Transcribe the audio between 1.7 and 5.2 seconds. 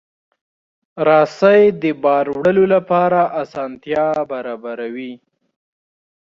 د بار وړلو لپاره اسانتیا برابروي.